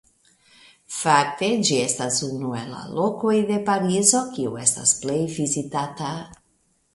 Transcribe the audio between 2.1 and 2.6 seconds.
unu